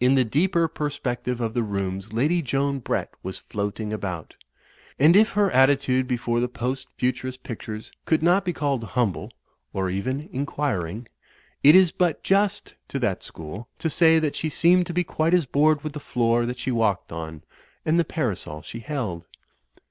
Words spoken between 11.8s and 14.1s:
but just to that school to